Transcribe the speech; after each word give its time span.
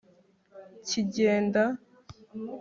kigenda 0.87 1.63